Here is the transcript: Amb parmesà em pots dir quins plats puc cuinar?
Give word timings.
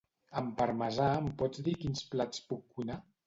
Amb 0.39 0.53
parmesà 0.61 1.09
em 1.17 1.27
pots 1.43 1.63
dir 1.69 1.75
quins 1.83 2.03
plats 2.15 2.43
puc 2.53 2.65
cuinar? 2.79 3.01